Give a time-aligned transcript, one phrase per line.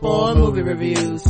[0.00, 1.22] Spoil movie reviews.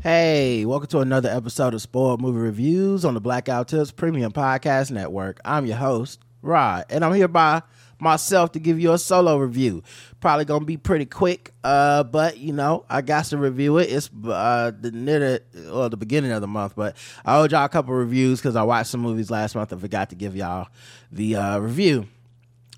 [0.00, 4.92] Hey, welcome to another episode of Spoiled Movie Reviews on the Blackout Tips Premium Podcast
[4.92, 5.40] Network.
[5.44, 7.62] I'm your host, Rod, and I'm here by
[7.98, 9.82] myself to give you a solo review.
[10.20, 13.90] Probably gonna be pretty quick, uh, but you know, I got to review it.
[13.90, 17.64] It's uh the near the or the beginning of the month, but I owed y'all
[17.64, 20.68] a couple reviews because I watched some movies last month and forgot to give y'all
[21.10, 22.06] the uh, review.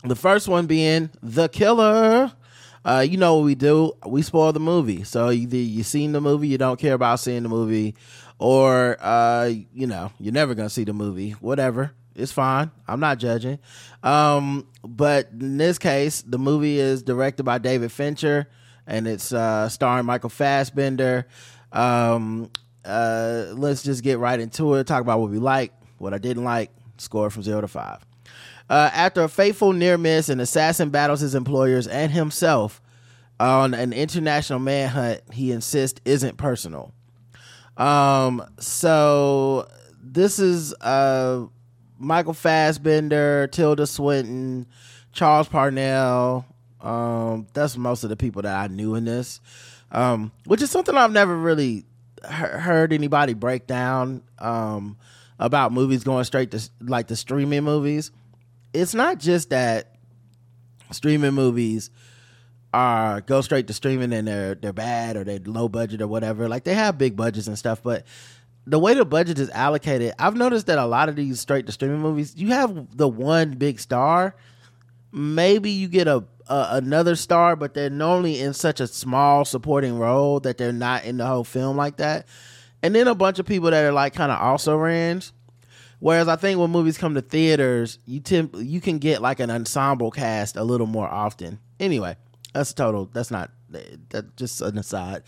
[0.04, 2.32] The first one being The Killer.
[2.84, 3.92] Uh, you know what we do?
[4.04, 5.04] We spoil the movie.
[5.04, 7.94] So either you seen the movie, you don't care about seeing the movie,
[8.40, 11.30] or uh, you know, you're never gonna see the movie.
[11.32, 11.92] Whatever.
[12.14, 12.70] It's fine.
[12.86, 13.58] I'm not judging.
[14.02, 18.48] Um, but in this case, the movie is directed by David Fincher
[18.86, 21.26] and it's uh, starring Michael Fassbender.
[21.72, 22.50] Um,
[22.84, 24.86] uh, let's just get right into it.
[24.86, 26.70] Talk about what we like, what I didn't like.
[26.98, 28.04] Score from zero to five.
[28.72, 32.80] Uh, after a fateful near miss, an assassin battles his employers and himself
[33.38, 36.90] on an international manhunt he insists isn't personal.
[37.76, 39.68] Um, so
[40.02, 41.44] this is uh,
[41.98, 44.66] Michael Fassbender, Tilda Swinton,
[45.12, 46.46] Charles Parnell.
[46.80, 49.42] Um, that's most of the people that I knew in this,
[49.90, 51.84] um, which is something I've never really
[52.26, 54.96] he- heard anybody break down um,
[55.38, 58.10] about movies going straight to like the streaming movies.
[58.72, 59.96] It's not just that
[60.90, 61.90] streaming movies
[62.74, 66.48] are go straight to streaming and they're they're bad or they're low budget or whatever.
[66.48, 68.06] Like they have big budgets and stuff, but
[68.66, 71.72] the way the budget is allocated, I've noticed that a lot of these straight to
[71.72, 74.36] streaming movies, you have the one big star.
[75.10, 79.98] Maybe you get a, a another star, but they're normally in such a small supporting
[79.98, 82.26] role that they're not in the whole film like that.
[82.82, 85.32] And then a bunch of people that are like kind of also rans.
[86.02, 88.20] Whereas I think when movies come to theaters, you
[88.58, 91.60] you can get like an ensemble cast a little more often.
[91.78, 92.16] Anyway,
[92.52, 93.08] that's total.
[93.12, 95.22] That's not that just an aside.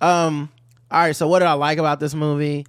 [0.00, 0.50] Um,
[0.90, 1.14] all right.
[1.14, 2.66] So what did I like about this movie?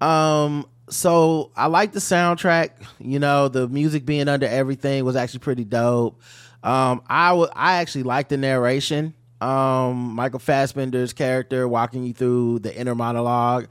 [0.00, 2.70] Um, so I like the soundtrack.
[3.00, 6.22] You know, the music being under everything was actually pretty dope.
[6.62, 9.12] Um, I I actually like the narration.
[9.40, 13.66] Um, Michael Fassbender's character walking you through the inner monologue.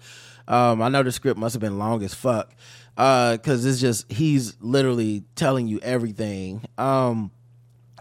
[0.50, 2.52] Um, I know the script must have been long as fuck
[3.02, 6.62] because it's just he's literally telling you everything.
[6.78, 7.32] Um,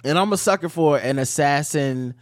[0.05, 2.15] and I'm a sucker for an assassin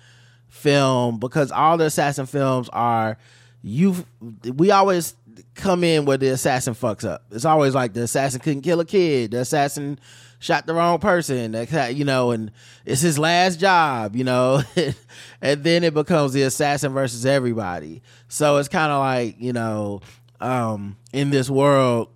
[0.48, 3.18] film because all the assassin films are
[3.62, 3.96] you.
[4.44, 5.14] We always
[5.54, 7.24] come in where the assassin fucks up.
[7.32, 9.32] It's always like the assassin couldn't kill a kid.
[9.32, 9.98] The assassin
[10.38, 11.54] shot the wrong person.
[11.92, 12.52] You know, and
[12.84, 14.14] it's his last job.
[14.14, 14.62] You know,
[15.42, 18.02] and then it becomes the assassin versus everybody.
[18.28, 20.00] So it's kind of like you know,
[20.40, 22.10] um, in this world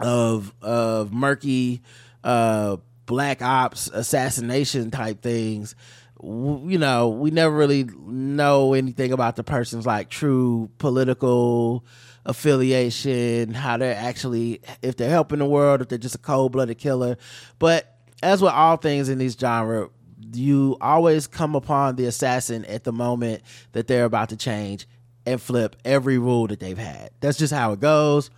[0.00, 1.82] of of murky
[2.24, 5.74] uh black ops assassination type things
[6.22, 11.84] you know we never really know anything about the person's like true political
[12.26, 17.16] affiliation how they're actually if they're helping the world if they're just a cold-blooded killer.
[17.58, 19.90] But as with all things in these genre
[20.32, 24.88] you always come upon the assassin at the moment that they're about to change
[25.26, 27.10] and flip every rule that they've had.
[27.20, 28.30] That's just how it goes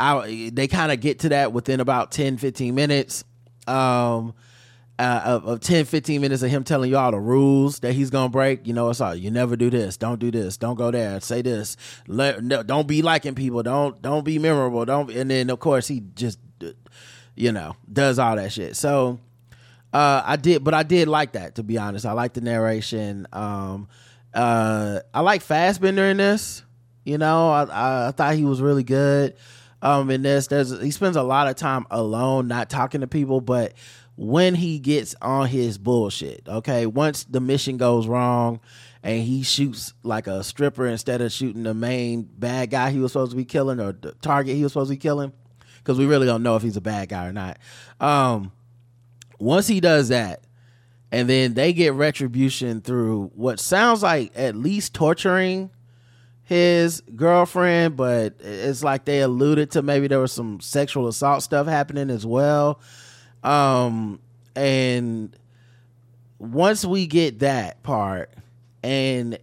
[0.00, 3.24] I, they kind of get to that within about 10 15 minutes
[3.66, 4.34] um
[4.98, 8.10] uh, of, of 10 15 minutes of him telling you all the rules that he's
[8.10, 10.90] gonna break you know it's all you never do this don't do this don't go
[10.90, 11.76] there say this.
[12.06, 15.86] Let, no, don't be liking people don't don't be memorable don't and then of course
[15.88, 16.38] he just
[17.34, 18.76] you know does all that shit.
[18.76, 19.20] So
[19.92, 22.06] uh i did but i did like that to be honest.
[22.06, 23.88] I like the narration um
[24.34, 26.62] uh i like Fassbender in this
[27.04, 29.34] you know i i, I thought he was really good
[29.82, 33.40] um in this there's he spends a lot of time alone not talking to people
[33.40, 33.72] but
[34.16, 36.86] when he gets on his bullshit okay?
[36.86, 38.60] Once the mission goes wrong
[39.02, 43.12] and he shoots like a stripper instead of shooting the main bad guy he was
[43.12, 45.32] supposed to be killing or the target he was supposed to be killing
[45.78, 47.58] because we really don't know if he's a bad guy or not.
[48.00, 48.52] Um
[49.38, 50.44] once he does that
[51.12, 55.70] and then they get retribution through what sounds like at least torturing
[56.50, 61.68] his girlfriend, but it's like they alluded to maybe there was some sexual assault stuff
[61.68, 62.80] happening as well.
[63.44, 64.18] Um,
[64.56, 65.36] and
[66.40, 68.34] once we get that part,
[68.82, 69.38] and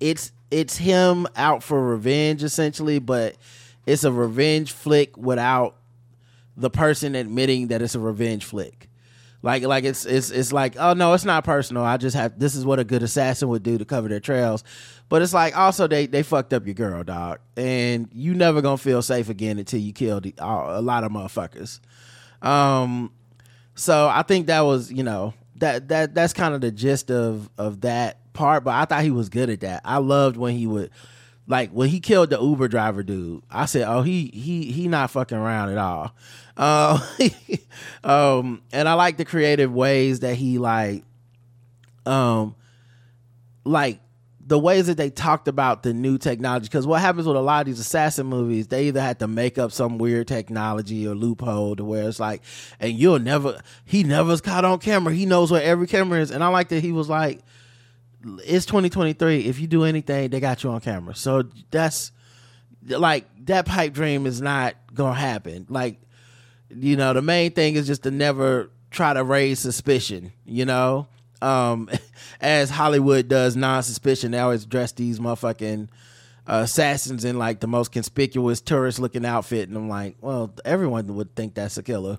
[0.00, 3.36] it's it's him out for revenge essentially, but
[3.86, 5.76] it's a revenge flick without
[6.56, 8.88] the person admitting that it's a revenge flick.
[9.42, 12.54] Like like it's it's it's like oh no it's not personal I just have this
[12.54, 14.62] is what a good assassin would do to cover their trails,
[15.08, 18.76] but it's like also they they fucked up your girl dog and you never gonna
[18.76, 21.80] feel safe again until you kill a lot of motherfuckers.
[22.40, 23.12] Um,
[23.74, 27.50] so I think that was you know that that that's kind of the gist of
[27.58, 28.64] of that part.
[28.64, 29.82] But I thought he was good at that.
[29.84, 30.90] I loved when he would
[31.52, 33.42] like when he killed the Uber driver dude.
[33.50, 36.14] I said, oh he he he not fucking around at all.
[36.56, 36.98] Uh,
[38.04, 41.04] um, and I like the creative ways that he like,
[42.06, 42.56] um,
[43.64, 44.00] like
[44.44, 46.64] the ways that they talked about the new technology.
[46.64, 49.58] Because what happens with a lot of these assassin movies, they either had to make
[49.58, 52.40] up some weird technology or loophole to where it's like,
[52.80, 55.12] and you'll never, he never's caught on camera.
[55.12, 56.30] He knows where every camera is.
[56.30, 57.40] And I like that he was like,
[58.44, 59.46] it's 2023.
[59.46, 61.14] If you do anything, they got you on camera.
[61.14, 62.12] So that's
[62.86, 65.66] like that pipe dream is not gonna happen.
[65.68, 66.00] Like,
[66.68, 71.08] you know, the main thing is just to never try to raise suspicion, you know?
[71.40, 71.88] Um,
[72.40, 75.88] as Hollywood does non-suspicion, they always dress these motherfucking
[76.46, 79.68] uh, assassins in like the most conspicuous tourist looking outfit.
[79.68, 82.18] And I'm like, well, everyone would think that's a killer.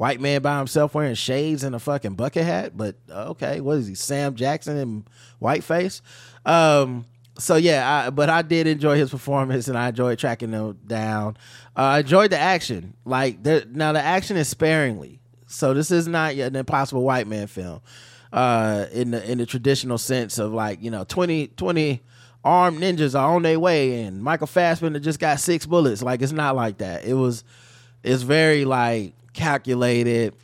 [0.00, 3.76] White man by himself wearing shades and a fucking bucket hat, but uh, okay, what
[3.76, 3.94] is he?
[3.94, 5.04] Sam Jackson in
[5.42, 6.00] whiteface.
[6.46, 7.04] Um,
[7.36, 11.36] so yeah, I, but I did enjoy his performance, and I enjoyed tracking him down.
[11.76, 12.94] Uh, I enjoyed the action.
[13.04, 17.82] Like now, the action is sparingly, so this is not an impossible white man film.
[18.32, 22.00] Uh, in the in the traditional sense of like you know 20, 20
[22.42, 26.02] armed ninjas are on their way, and Michael Fassbender just got six bullets.
[26.02, 27.04] Like it's not like that.
[27.04, 27.44] It was
[28.02, 30.34] it's very like calculated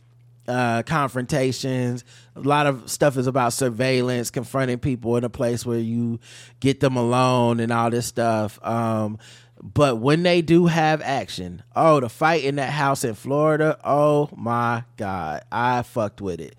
[0.47, 2.03] uh, confrontations.
[2.35, 6.19] A lot of stuff is about surveillance, confronting people in a place where you
[6.59, 8.63] get them alone and all this stuff.
[8.65, 9.17] Um,
[9.61, 14.29] but when they do have action, oh, the fight in that house in Florida, oh
[14.35, 16.55] my god, I fucked with it.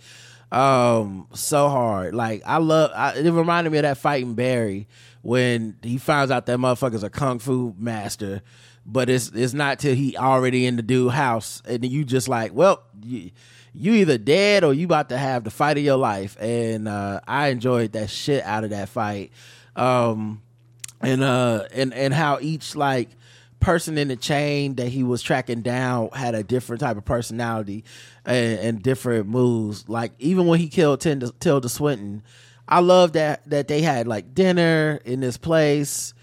[0.51, 2.15] Um, so hard.
[2.15, 2.91] Like I love.
[2.95, 4.89] I, it reminded me of that fight in Barry
[5.23, 8.43] when he finds out that motherfucker's a kung fu master
[8.91, 12.53] but it's it's not till he already in the dude house and you just like
[12.55, 13.31] well you,
[13.79, 16.37] you either dead or you about to have the fight of your life.
[16.41, 19.33] And uh, i enjoyed that shit out of that fight.
[19.77, 20.43] Um,
[21.01, 23.11] and uh and and how each like
[23.61, 27.85] person in the chain that he was tracking down had a different type of personality
[28.25, 29.89] and, and different moves.
[29.89, 32.25] Like even when he killed Tilda, Tilda Swinton
[32.69, 36.15] I love that that they had like dinner in this place.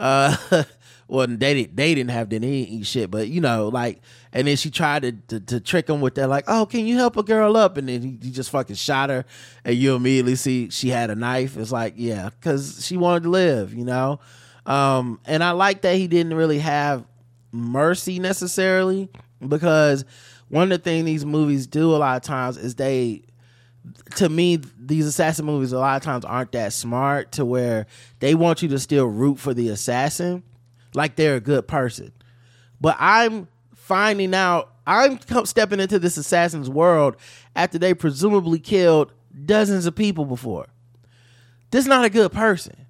[0.00, 0.36] Uh
[1.14, 4.00] well they they didn't have dinner, didn't eat shit, but you know, like,
[4.32, 6.96] and then she tried to, to, to trick him with that, like, oh, can you
[6.96, 7.76] help a girl up?
[7.76, 9.24] And then he, he, just fucking shot her,
[9.64, 11.56] and you immediately see she had a knife.
[11.56, 14.18] It's like, yeah, because she wanted to live, you know.
[14.66, 17.04] Um, and I like that he didn't really have
[17.52, 19.08] mercy necessarily,
[19.46, 20.04] because
[20.48, 23.22] one of the things these movies do a lot of times is they
[24.16, 27.86] to me, these assassin movies a lot of times aren't that smart to where
[28.20, 30.42] they want you to still root for the assassin
[30.94, 32.12] like they're a good person.
[32.80, 37.16] But I'm finding out, I'm stepping into this assassin's world
[37.56, 39.12] after they presumably killed
[39.44, 40.66] dozens of people before.
[41.70, 42.86] This is not a good person.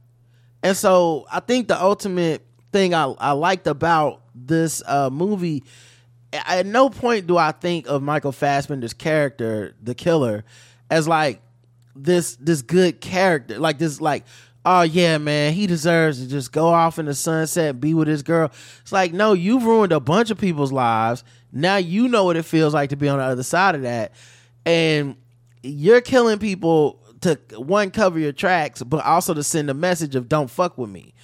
[0.62, 5.62] And so I think the ultimate thing I, I liked about this uh, movie,
[6.33, 10.45] at no point do I think of Michael Fassbender's character, the killer,
[10.90, 11.40] as like
[11.95, 14.25] this this good character, like this like
[14.64, 18.23] oh yeah, man, he deserves to just go off in the sunset, be with his
[18.23, 18.50] girl.
[18.80, 21.25] It's like, no, you've ruined a bunch of people's lives.
[21.52, 24.12] Now you know what it feels like to be on the other side of that.
[24.66, 25.16] And
[25.62, 30.28] you're killing people to one cover your tracks, but also to send a message of
[30.28, 31.14] don't fuck with me.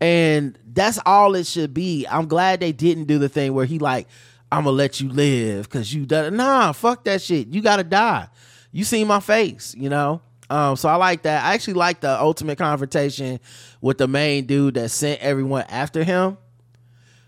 [0.00, 2.06] And that's all it should be.
[2.06, 4.08] I'm glad they didn't do the thing where he like,
[4.52, 7.48] I'm gonna let you live because you done nah, fuck that shit.
[7.48, 8.28] You gotta die.
[8.72, 10.22] You see my face, you know?
[10.50, 11.44] Um, so I like that.
[11.44, 13.38] I actually like the ultimate confrontation
[13.80, 16.36] with the main dude that sent everyone after him,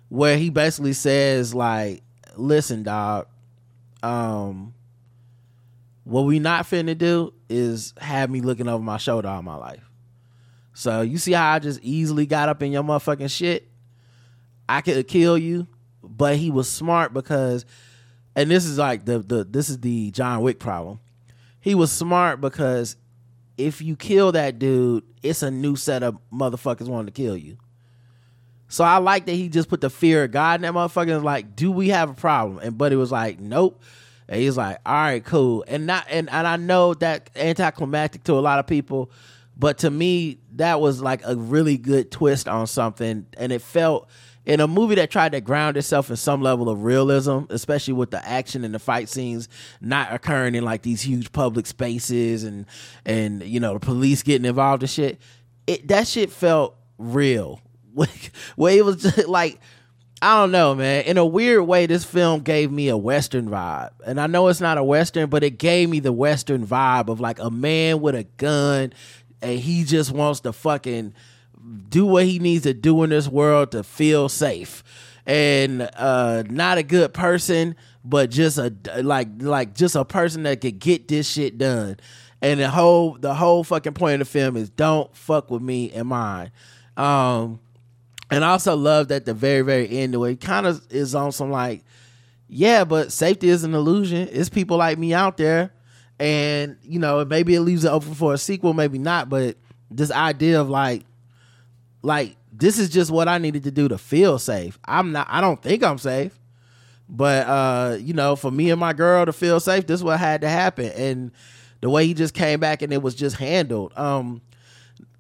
[0.09, 2.03] where he basically says like,
[2.37, 3.29] "Listen, dog,
[4.03, 4.75] um,
[6.05, 9.89] what we not finna do is have me looking over my shoulder all my life.
[10.75, 13.69] So you see how I just easily got up in your motherfucking shit.
[14.69, 15.69] I could kill you,
[16.03, 17.65] but he was smart because,
[18.35, 20.99] and this is like the the this is the John Wick problem.
[21.61, 22.97] He was smart because
[23.67, 27.57] if you kill that dude, it's a new set of motherfuckers wanting to kill you.
[28.69, 31.15] So I like that he just put the fear of God in that motherfucker.
[31.15, 32.59] And like, do we have a problem?
[32.59, 33.83] And Buddy was like, nope.
[34.29, 35.65] And he's like, all right, cool.
[35.69, 39.11] And not and, and I know that anticlimactic to a lot of people,
[39.57, 43.27] but to me, that was like a really good twist on something.
[43.37, 44.09] And it felt
[44.45, 48.11] in a movie that tried to ground itself in some level of realism, especially with
[48.11, 49.49] the action and the fight scenes
[49.81, 52.67] not occurring in like these huge public spaces and
[53.05, 55.21] and you know the police getting involved and shit.
[55.67, 57.61] It that shit felt real.
[58.57, 59.61] Where it was just like
[60.21, 61.03] I don't know, man.
[61.05, 63.91] In a weird way, this film gave me a Western vibe.
[64.07, 67.19] And I know it's not a Western, but it gave me the Western vibe of
[67.19, 68.93] like a man with a gun
[69.43, 71.13] and he just wants to fucking
[71.89, 74.83] do what he needs to do in this world to feel safe.
[75.27, 80.61] And uh not a good person, but just a like like just a person that
[80.61, 81.99] could get this shit done.
[82.41, 85.93] And the whole the whole fucking point of the film is don't fuck with me
[85.93, 86.51] and mine.
[86.97, 87.61] Um
[88.33, 91.33] and I also love that the very, very end where it kind of is on
[91.33, 91.85] some like,
[92.49, 94.27] yeah, but safety is an illusion.
[94.33, 95.71] It's people like me out there.
[96.19, 99.59] And, you know, maybe it leaves it open for a sequel, maybe not, but
[99.91, 101.05] this idea of like,
[102.03, 104.79] like, this is just what I needed to do to feel safe.
[104.85, 106.39] I'm not I don't think I'm safe.
[107.09, 110.19] But uh, you know, for me and my girl to feel safe, this is what
[110.19, 110.87] had to happen.
[110.87, 111.33] And
[111.81, 113.93] the way he just came back and it was just handled.
[113.99, 114.41] Um,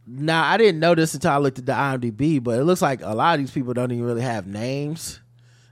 [0.07, 3.03] now I didn't know this until I looked at the IMDb, but it looks like
[3.03, 5.21] a lot of these people don't even really have names.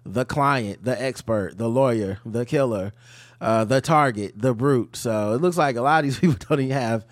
[0.04, 2.92] The client, the expert, the lawyer, the killer,
[3.40, 4.96] uh, the target, the brute.
[4.96, 7.06] So it looks like a lot of these people don't even have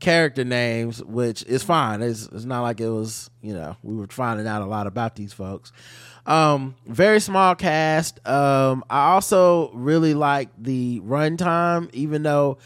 [0.00, 2.02] character names, which is fine.
[2.02, 5.14] It's, it's not like it was, you know, we were finding out a lot about
[5.14, 5.72] these folks.
[6.26, 8.26] Um, very small cast.
[8.26, 12.58] Um, I also really like the runtime, even though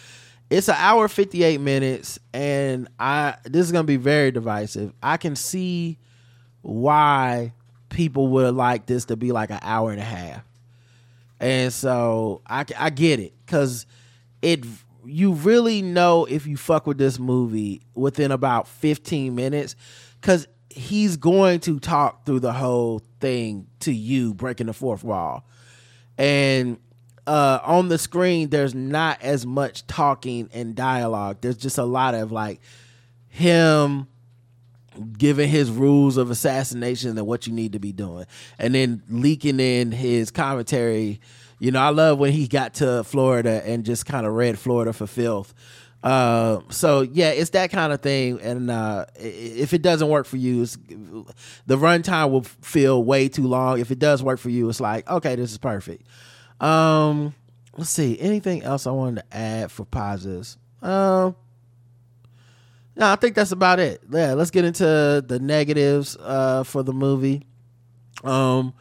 [0.51, 5.35] it's an hour 58 minutes and i this is gonna be very divisive i can
[5.35, 5.99] see
[6.63, 7.53] why
[7.89, 10.45] people would like this to be like an hour and a half
[11.41, 13.87] and so i, I get it because
[14.43, 14.65] it
[15.07, 19.77] you really know if you fuck with this movie within about 15 minutes
[20.21, 25.47] because he's going to talk through the whole thing to you breaking the fourth wall
[26.19, 26.79] and
[27.27, 31.39] uh, on the screen there's not as much talking and dialogue.
[31.41, 32.61] There's just a lot of like
[33.29, 34.09] him
[35.19, 38.27] giving his rules of assassination and what you need to be doing,
[38.59, 41.21] and then leaking in his commentary.
[41.65, 44.93] You know, I love when he got to Florida and just kind of read Florida
[44.93, 45.55] for filth.
[46.03, 48.39] Uh, so yeah, it's that kind of thing.
[48.43, 53.81] And uh, if it doesn't work for you, the runtime will feel way too long.
[53.81, 56.07] If it does work for you, it's like okay, this is perfect.
[56.61, 57.35] Um,
[57.79, 58.21] let's see.
[58.21, 60.59] Anything else I wanted to add for positives?
[60.83, 61.35] Um,
[62.95, 64.03] no, I think that's about it.
[64.11, 67.47] Yeah, let's get into the negatives uh, for the movie.
[68.23, 68.75] Um,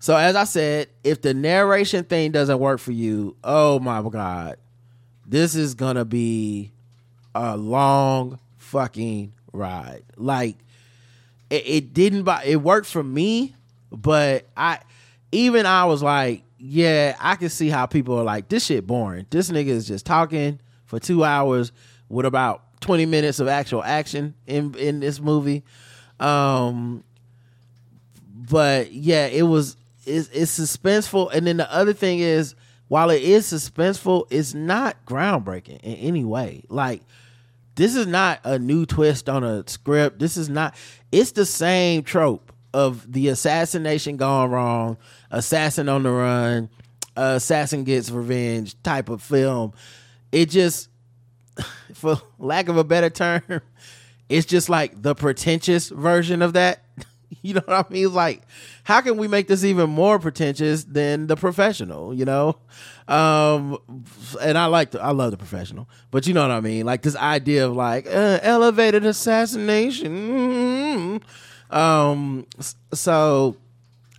[0.00, 4.56] so as I said, if the narration thing doesn't work for you, oh my god,
[5.26, 6.72] this is gonna be
[7.34, 10.02] a long fucking ride.
[10.16, 10.56] Like
[11.50, 13.54] it, it didn't, it worked for me,
[13.90, 14.80] but I
[15.32, 19.26] even I was like, yeah, I can see how people are like, this shit boring.
[19.30, 21.72] This nigga is just talking for two hours
[22.08, 25.64] with about 20 minutes of actual action in in this movie.
[26.20, 27.04] Um
[28.50, 29.76] but yeah, it was
[30.08, 31.30] it's, it's suspenseful.
[31.32, 32.54] And then the other thing is,
[32.88, 36.64] while it is suspenseful, it's not groundbreaking in any way.
[36.68, 37.02] Like
[37.74, 40.18] this is not a new twist on a script.
[40.18, 40.74] This is not
[41.12, 44.98] it's the same trope of the assassination gone wrong,
[45.30, 46.68] assassin on the run,
[47.16, 49.72] assassin gets revenge type of film.
[50.32, 50.88] It just,
[51.94, 53.42] for lack of a better term,
[54.28, 56.82] it's just like the pretentious version of that.
[57.42, 58.12] You know what I mean?
[58.14, 58.42] like,
[58.84, 62.14] how can we make this even more pretentious than the professional?
[62.14, 62.56] You know,
[63.06, 63.78] um,
[64.40, 66.86] and I like the, I love the professional, but you know what I mean?
[66.86, 70.12] Like this idea of like uh, elevated assassination.
[70.12, 71.16] Mm-hmm
[71.70, 72.46] um,
[72.92, 73.56] so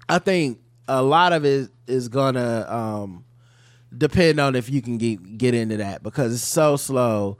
[0.08, 3.26] I think a lot of it is gonna um,
[3.96, 7.38] depend on if you can get get into that because it's so slow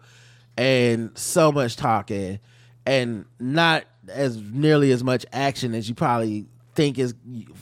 [0.58, 2.40] and so much talking
[2.86, 7.14] and not as nearly as much action as you probably think is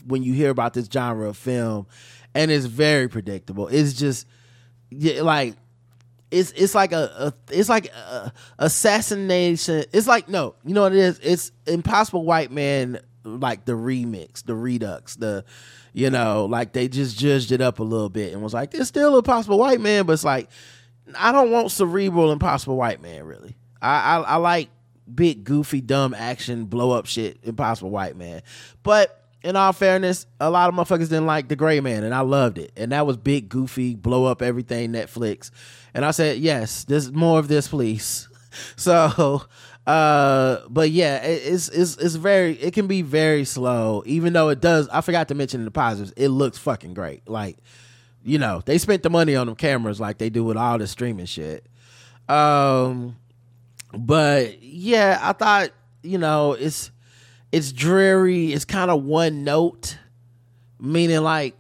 [0.06, 1.88] when you hear about this genre of film
[2.34, 4.28] and it's very predictable it's just
[4.92, 5.56] like
[6.32, 9.86] it's it's like a, a it's like a, assassination.
[9.94, 11.20] It's like no, you know what it is.
[11.24, 15.46] It's Impossible White Man, like the remix, the redux, the
[15.94, 18.88] you know, like they just judged it up a little bit and was like, it's
[18.88, 20.50] still Impossible White Man, but it's like
[21.18, 23.24] I don't want cerebral Impossible White Man.
[23.24, 24.70] Really, I, I, I like
[25.14, 28.42] big goofy dumb action blow up shit Impossible White Man,
[28.84, 32.22] but in all fairness, a lot of motherfuckers didn't like the Gray Man, and I
[32.22, 32.72] loved it.
[32.76, 35.52] And that was big, goofy, blow up everything Netflix.
[35.94, 38.28] And I said, yes, this more of this, please.
[38.76, 39.44] So,
[39.86, 44.50] uh, but yeah, it, it's it's it's very it can be very slow, even though
[44.50, 44.90] it does.
[44.90, 46.12] I forgot to mention the positives.
[46.18, 47.30] It looks fucking great.
[47.30, 47.60] Like,
[48.24, 50.88] you know, they spent the money on them cameras like they do with all the
[50.88, 51.68] streaming shit.
[52.28, 53.18] Um,
[53.94, 55.72] but yeah, I thought
[56.04, 56.92] you know it's
[57.52, 58.54] it's dreary.
[58.54, 59.98] It's kind of one note,
[60.80, 61.56] meaning like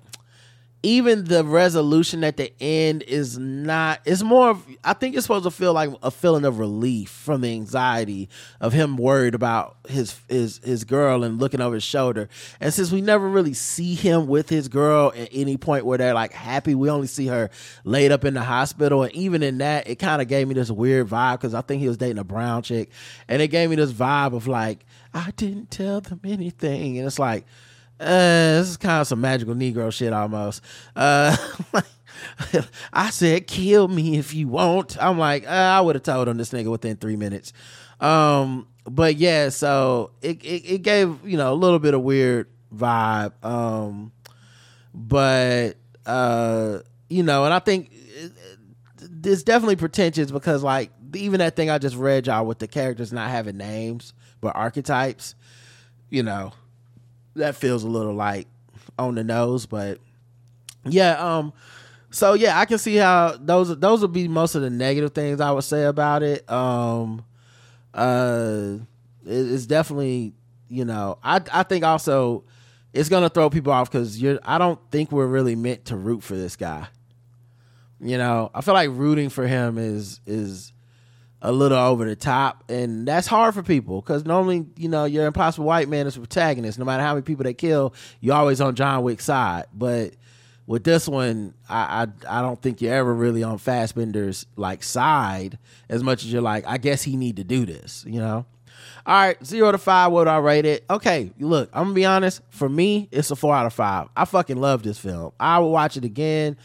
[0.88, 5.44] even the resolution at the end is not it's more of i think it's supposed
[5.44, 8.30] to feel like a feeling of relief from the anxiety
[8.62, 12.30] of him worried about his his his girl and looking over his shoulder.
[12.60, 16.14] And since we never really see him with his girl at any point where they're
[16.14, 17.50] like happy we only see her
[17.84, 19.04] laid up in the hospital.
[19.04, 21.82] And even in that it kind of gave me this weird vibe because i think
[21.82, 22.90] he was dating a brown chick.
[23.28, 26.98] And it gave me this vibe of like i didn't tell them anything.
[26.98, 27.46] And it's like
[28.00, 30.62] uh, this is kind of some magical Negro shit almost.
[30.96, 31.36] Uh,
[32.94, 35.02] I said, kill me if you want.
[35.02, 37.54] I'm like, uh, I would have told him this nigga within three minutes.
[38.00, 42.48] Um, but yeah, so it, it, it gave, you know, a little bit of weird
[42.74, 43.34] vibe.
[43.44, 44.12] Um,
[44.94, 47.92] but, uh, you know, and I think
[49.24, 53.12] it's definitely pretentious because like even that thing I just read y'all with the characters
[53.12, 55.36] not having names but archetypes,
[56.10, 56.54] you know,
[57.38, 58.48] that feels a little like
[59.00, 60.00] on the nose, but
[60.86, 61.54] yeah, um
[62.10, 65.42] so yeah, I can see how those those would be most of the negative things
[65.42, 66.50] I would say about it.
[66.50, 67.26] Um
[67.94, 68.76] uh
[69.26, 70.34] it, it's definitely,
[70.70, 72.44] you know, I I think also
[72.94, 76.24] it's gonna throw people off because you're I don't think we're really meant to root
[76.24, 76.88] for this guy.
[78.00, 80.72] You know, I feel like rooting for him is is
[81.42, 85.28] a little over the top, and that's hard for people because normally, you know, your
[85.28, 86.80] impossible white man is protagonist.
[86.80, 89.66] No matter how many people they kill, you're always on John Wick's side.
[89.74, 90.14] But
[90.66, 95.60] with this one, I, I I don't think you're ever really on Fassbender's like side
[95.90, 98.46] as much as you're like, I guess he need to do this, you know.
[99.06, 100.12] All right, zero to five.
[100.12, 100.86] What I rate it?
[100.90, 102.42] Okay, look, I'm gonna be honest.
[102.50, 104.10] For me, it's a four out of five.
[104.18, 105.32] I fucking love this film.
[105.40, 106.58] I will watch it again.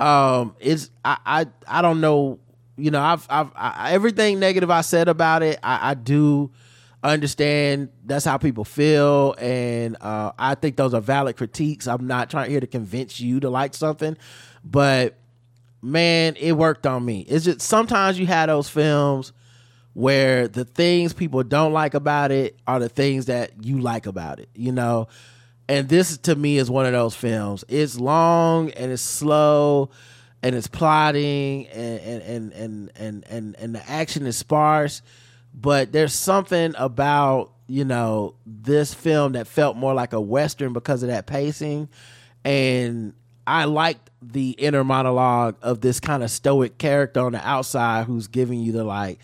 [0.00, 2.40] Um, it's I I I don't know
[2.76, 6.50] you know, I've, I've I, everything negative I said about it, I, I, do
[7.02, 11.86] understand that's how people feel, and uh, I think those are valid critiques.
[11.86, 14.16] I'm not trying here to convince you to like something,
[14.64, 15.18] but
[15.82, 17.20] man, it worked on me.
[17.20, 19.32] It's just sometimes you have those films
[19.92, 24.40] where the things people don't like about it are the things that you like about
[24.40, 25.08] it, you know.
[25.68, 27.64] And this to me is one of those films.
[27.68, 29.90] It's long and it's slow
[30.44, 35.00] and it's plotting and and and and and, and the action is sparse
[35.54, 41.02] but there's something about you know this film that felt more like a western because
[41.02, 41.88] of that pacing.
[42.44, 43.14] And
[43.46, 48.26] i liked the inner monologue of this kind of stoic character on the outside who's
[48.26, 49.18] giving you the like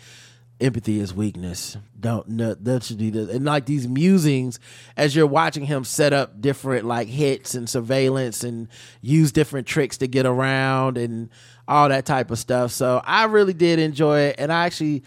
[0.61, 1.77] empathy is weakness.
[1.99, 4.59] Don't no, that should be the and like these musings
[4.95, 8.67] as you're watching him set up different like hits and surveillance and
[9.01, 11.29] use different tricks to get around and
[11.67, 12.71] all that type of stuff.
[12.71, 15.03] So I really did enjoy it, and I actually.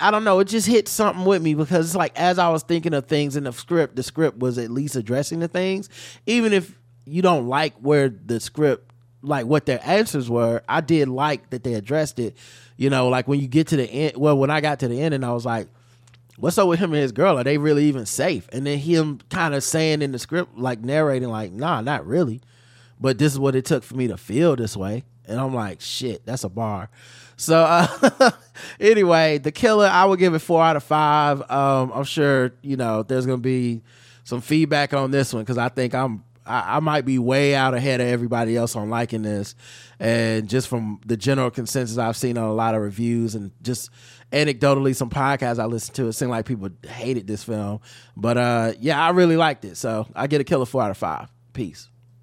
[0.00, 0.38] I don't know.
[0.38, 3.36] It just hit something with me because it's like as I was thinking of things
[3.36, 5.90] in the script, the script was at least addressing the things,
[6.24, 10.62] even if you don't like where the script, like what their answers were.
[10.70, 12.34] I did like that they addressed it
[12.76, 15.00] you know, like when you get to the end, well, when I got to the
[15.00, 15.68] end and I was like,
[16.36, 17.38] what's up with him and his girl?
[17.38, 18.48] Are they really even safe?
[18.52, 22.40] And then him kind of saying in the script, like narrating, like, nah, not really.
[23.00, 25.04] But this is what it took for me to feel this way.
[25.26, 26.90] And I'm like, shit, that's a bar.
[27.36, 28.30] So uh,
[28.80, 31.40] anyway, the killer, I would give it four out of five.
[31.50, 33.82] Um, I'm sure you know there's gonna be
[34.24, 37.74] some feedback on this one because I think I'm I, I, might be way out
[37.74, 39.54] ahead of everybody else on liking this.
[40.00, 43.90] And just from the general consensus I've seen on a lot of reviews and just
[44.32, 47.80] anecdotally some podcasts I listened to, it seemed like people hated this film.
[48.16, 49.76] But uh, yeah, I really liked it.
[49.76, 51.28] So I get a killer four out of five.
[51.52, 51.88] Peace.